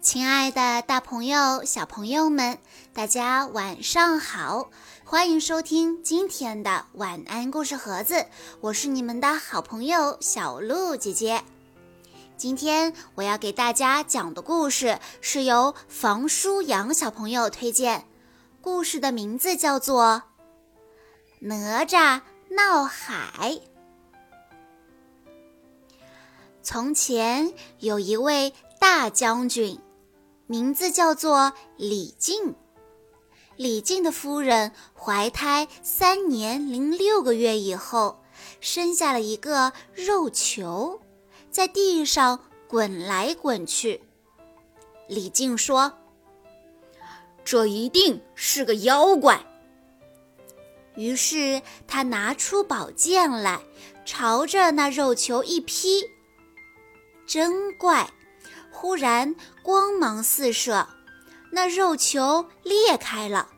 [0.00, 2.58] 亲爱的，大朋友、小朋友们，
[2.94, 4.70] 大家晚上好！
[5.04, 8.24] 欢迎收听今天的晚安故事盒子，
[8.62, 11.44] 我是你们的好朋友小鹿姐姐。
[12.38, 18.06] 今天我要给大家讲的故事是由房舒阳小朋友推荐，
[18.62, 20.22] 故事的名字叫做
[21.46, 23.50] 《哪吒闹海》。
[26.62, 29.78] 从前有一位大将军。
[30.50, 32.56] 名字叫做李靖。
[33.54, 38.24] 李靖的夫人怀胎三年零六个月以后，
[38.60, 41.00] 生下了一个肉球，
[41.52, 44.02] 在地上滚来滚去。
[45.06, 45.92] 李靖说
[47.44, 49.46] ：“这一定是个妖怪。”
[50.96, 53.60] 于是他拿出宝剑来，
[54.04, 56.02] 朝着那肉球一劈，
[57.24, 58.12] 真怪！
[58.70, 60.86] 忽然，光芒四射，
[61.50, 63.48] 那肉球裂开了，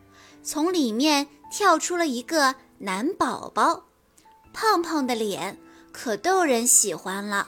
[0.43, 3.85] 从里面跳出了一个男宝宝，
[4.51, 5.57] 胖胖的脸
[5.91, 7.47] 可逗人喜欢了。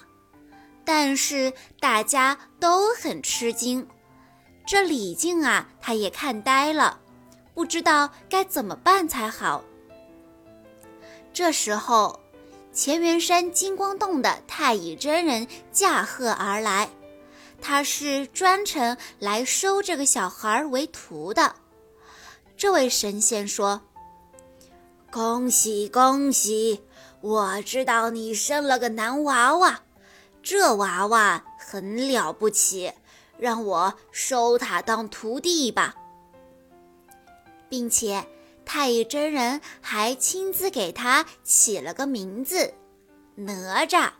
[0.85, 3.87] 但是大家都很吃惊，
[4.67, 6.99] 这李靖啊，他也看呆了，
[7.53, 9.63] 不知道该怎么办才好。
[11.33, 12.19] 这时候，
[12.73, 16.87] 乾元山金光洞的太乙真人驾鹤而来。
[17.61, 21.55] 他是专程来收这个小孩为徒的。
[22.55, 23.81] 这位神仙说
[25.11, 26.81] ：“恭喜恭喜！
[27.21, 29.81] 我知道你生了个男娃娃，
[30.43, 32.93] 这娃娃很了不起，
[33.37, 35.95] 让我收他当徒弟吧。”
[37.67, 38.25] 并且
[38.63, 42.73] 太乙真人还亲自给他起了个名字——
[43.35, 44.11] 哪吒。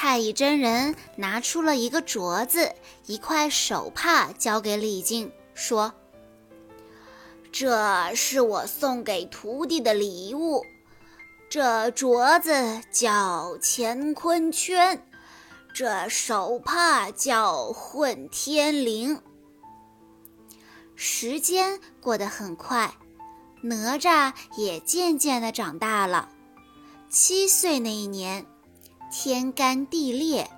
[0.00, 2.72] 太乙真人拿出了一个镯子、
[3.06, 5.92] 一块手帕，交给李靖，说
[7.50, 10.64] ：“这是我送给徒弟的礼物。
[11.50, 15.04] 这镯子叫乾坤圈，
[15.74, 19.18] 这手帕叫混天绫。”
[20.94, 22.94] 时间过得很快，
[23.62, 26.28] 哪吒也渐渐的长大了。
[27.10, 28.46] 七岁那一年。
[29.10, 30.50] 天干地裂，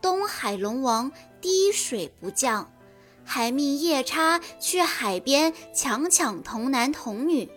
[0.00, 2.72] 东海龙王滴水不降，
[3.24, 7.50] 还命夜叉去海边强抢童男童女。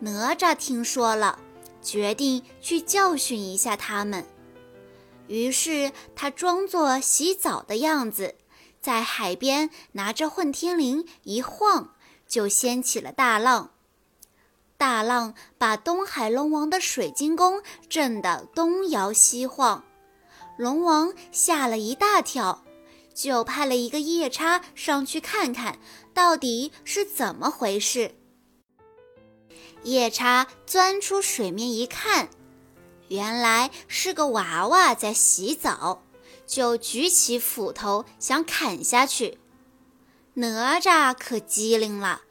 [0.00, 1.38] 哪吒听说了，
[1.82, 4.26] 决定去教训一下他们。
[5.28, 8.34] 于是他装作洗澡的样子，
[8.80, 11.94] 在海边拿着混天绫一晃，
[12.26, 13.73] 就掀起了大浪。
[14.84, 19.82] 大浪把东海龙王的水晶宫震得东摇西晃，
[20.58, 22.62] 龙王吓了一大跳，
[23.14, 25.78] 就派了一个夜叉上去看看
[26.12, 28.14] 到底是怎么回事。
[29.84, 32.28] 夜叉钻出水面一看，
[33.08, 36.02] 原来是个娃娃在洗澡，
[36.46, 39.38] 就举起斧头想砍下去。
[40.34, 42.23] 哪吒可机灵了。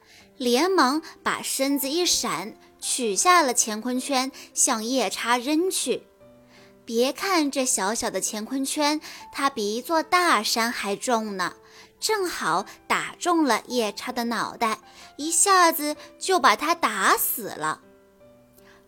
[0.43, 6.03] 连忙把身子一闪，取下了乾坤圈，向夜叉扔去。
[6.83, 8.99] 别看这小小的乾坤圈，
[9.31, 11.53] 它比一座大山还重呢，
[11.97, 14.79] 正好打中了夜叉的脑袋，
[15.15, 17.79] 一下子就把他打死了。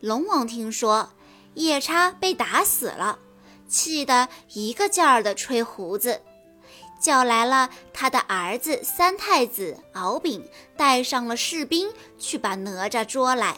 [0.01, 1.13] 龙王听说
[1.53, 3.17] 夜叉被打死了，
[3.69, 6.21] 气得一个劲儿地吹胡子。
[7.00, 13.57] 叫来了他的儿子三太子敖丙，带上了士兵去把哪吒捉来。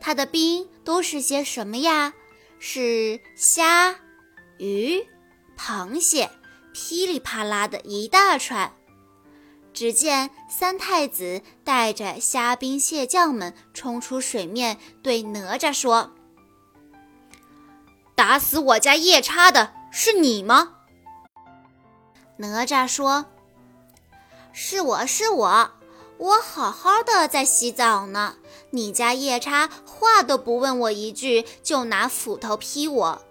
[0.00, 2.14] 他的兵都是些什么呀？
[2.58, 3.96] 是虾、
[4.58, 5.06] 鱼、
[5.56, 6.30] 螃蟹，
[6.74, 8.74] 噼里啪啦的一大串。
[9.72, 16.12] 只见三太子带着虾兵蟹将们冲出水面，对哪吒说
[18.16, 20.76] ：“打死我家夜叉的是你吗？”
[22.40, 23.26] 哪吒说
[24.50, 25.70] ：“是我是我，
[26.16, 28.36] 我好好的在洗澡呢。
[28.70, 33.22] 你家夜叉话都不问我一句，就拿斧头劈我。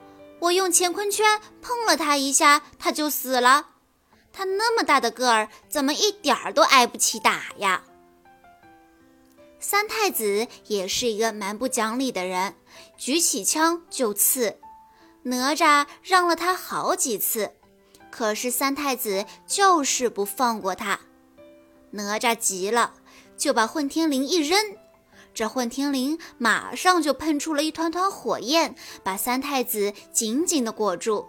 [0.41, 3.69] 我用乾坤圈碰了他一下，他就死了。
[4.31, 7.81] 他那么大的个儿，怎么一点儿都挨不起打呀？”
[9.59, 12.53] 三太子也是一个蛮不讲理的人，
[12.95, 14.59] 举起枪就刺。
[15.23, 17.53] 哪吒让了他好几次。
[18.11, 20.99] 可是三太子就是不放过他，
[21.91, 22.93] 哪吒急了，
[23.37, 24.57] 就把混天绫一扔，
[25.33, 31.27] 这混天绫马上就喷出了一团团火焰，把三太子紧紧地裹住，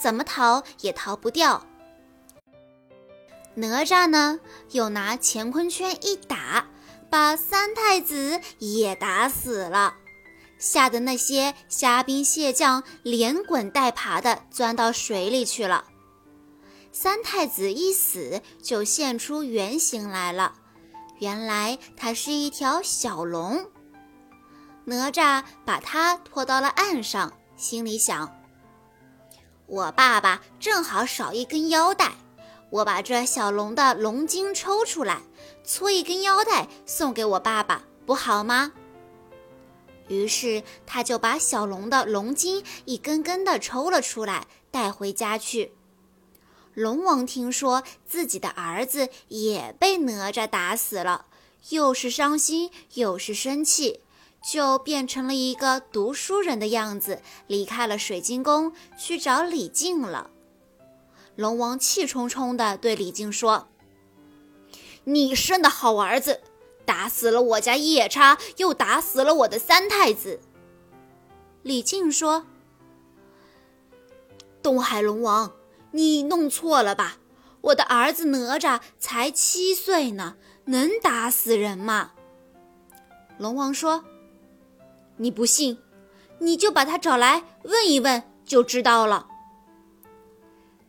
[0.00, 1.66] 怎么逃也逃不掉。
[3.54, 4.40] 哪吒呢，
[4.70, 6.66] 又拿乾坤圈一打，
[7.10, 9.94] 把三太子也打死了，
[10.58, 15.84] 吓得那些虾兵蟹将连滚带爬的钻到水里去了。
[16.92, 20.54] 三太子一死，就现出原形来了。
[21.18, 23.66] 原来他是一条小龙。
[24.84, 28.36] 哪吒把他拖到了岸上，心里想：
[29.66, 32.12] 我爸爸正好少一根腰带，
[32.68, 35.22] 我把这小龙的龙筋抽出来，
[35.64, 38.72] 搓一根腰带送给我爸爸，不好吗？
[40.08, 45.72] 于是他就把小龙的龙筋一根根的抽了出来，带回家去。
[46.74, 51.26] 龙王听说自己的儿子也被哪吒打死了，
[51.68, 54.00] 又是伤心又是生气，
[54.42, 60.30] 就变成了一个读书人的样子，离开了水晶宫去找李靖了。
[61.36, 63.68] 龙王气冲冲地对李靖说
[65.04, 66.40] ：“你生的好儿子，
[66.86, 70.40] 打死了我家夜叉，又打死了我的三太子。”
[71.62, 72.46] 李靖说
[74.62, 75.52] ：“东海龙王。”
[75.92, 77.18] 你弄错了吧？
[77.62, 80.34] 我的儿子哪吒才七岁呢，
[80.64, 82.12] 能打死人吗？
[83.38, 84.04] 龙王说
[85.18, 85.78] ：“你不信，
[86.38, 89.28] 你就把他找来问一问，就知道了。”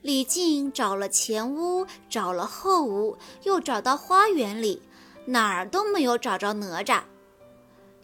[0.01, 4.81] 李靖找了前屋，找了后屋，又找到花园里，
[5.25, 7.03] 哪儿都没有找着哪吒。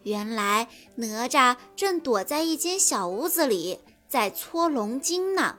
[0.04, 5.59] 原来哪吒正躲在一间小屋子里，在搓龙筋呢。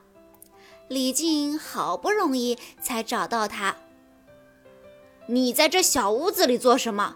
[0.90, 3.76] 李靖好不容易才找到他。
[5.28, 7.14] 你在这小屋子里做什么？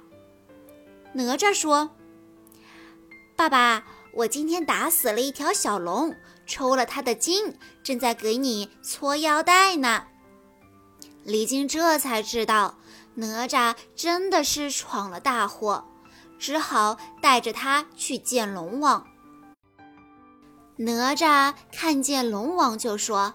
[1.14, 1.90] 哪吒说
[3.34, 6.14] ：“爸爸，我今天打死了一条小龙，
[6.46, 10.04] 抽了他的筋，正在给你搓腰带呢。”
[11.24, 12.78] 李靖这才知道
[13.14, 15.84] 哪吒真的是闯了大祸，
[16.38, 19.04] 只好带着他去见龙王。
[20.76, 23.34] 哪吒看见龙王就说。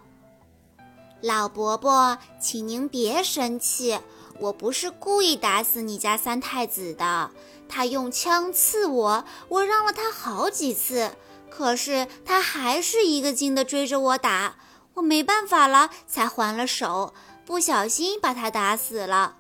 [1.21, 4.00] 老伯伯，请您别生气，
[4.39, 7.30] 我不是故意打死你家三太子的。
[7.68, 11.12] 他用枪刺我，我让了他好几次，
[11.50, 14.56] 可是他还是一个劲的追着我打，
[14.94, 17.13] 我没办法了，才还了手，
[17.45, 19.36] 不小心把他打死了。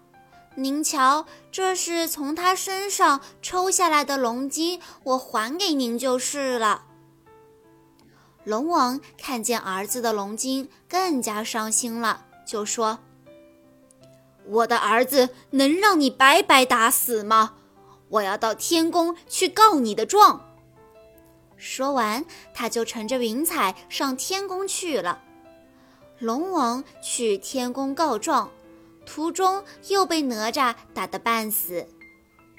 [0.55, 6.83] 您瞧，这是从他身上抽下来的龙筋，我还给您就是了。
[8.49, 12.97] 龙王看见儿子的龙筋，更加伤心了，就说
[14.43, 17.53] ：“我的儿子能让你白白打死吗？
[18.09, 20.47] 我要到天宫去告你的状。”
[21.57, 25.21] 说完，他就乘着云彩上天宫去了。
[26.17, 28.49] 龙王去天宫告状，
[29.05, 31.87] 途中又被哪吒打得半死，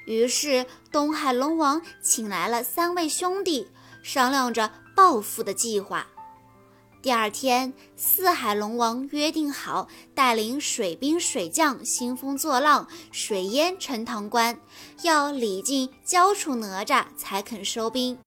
[0.06, 3.66] 于是东海龙王请来了三位兄弟，
[4.02, 4.70] 商量着。
[4.92, 6.06] 报复的计划。
[7.00, 14.60] 第二天，四海龙王约定好，带领水兵、水将兴风作浪，水淹陈塘关，
[15.00, 18.18] 要李靖交出哪吒才肯收兵。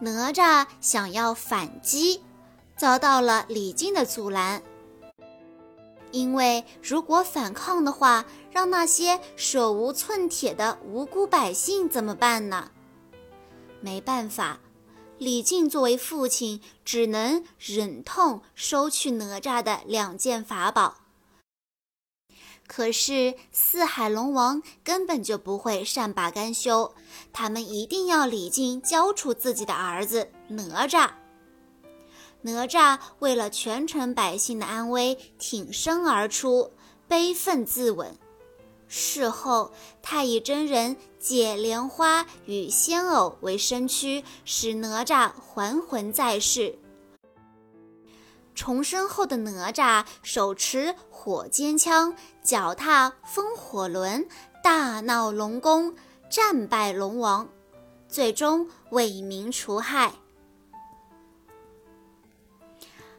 [0.00, 2.20] 哪吒想要反击，
[2.76, 4.62] 遭到了李靖的阻拦。
[6.10, 12.70] 因为如果反抗的话，让那些手无寸铁的无辜百姓怎么办呢？
[13.84, 14.60] 没办法。
[15.18, 21.02] 李靖作为父亲，只能忍痛收去哪吒的两件法宝。
[22.66, 26.94] 可是四海龙王根本就不会善罢甘休，
[27.30, 31.10] 他们一定要李靖交出自己的儿子哪吒。
[32.40, 36.72] 哪吒为了全城百姓的安危，挺身而出，
[37.06, 38.12] 悲愤自刎。
[38.96, 39.72] 事后，
[40.02, 46.78] 太乙真人借莲花与仙藕为身躯，使哪吒还魂在世。
[48.54, 54.28] 重生后的哪吒手持火尖枪，脚踏风火轮，
[54.62, 55.96] 大闹龙宫，
[56.30, 57.48] 战败龙王，
[58.08, 60.12] 最终为民除害。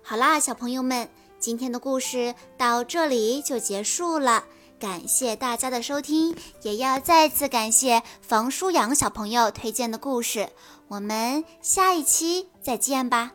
[0.02, 4.46] 好啦，小朋友们，今天的故事到这里就结束了。
[4.80, 10.50] 感谢大家的收听，也要再次感谢房舒阳小朋友推荐的故事。
[10.88, 13.35] 我们下一期再见吧。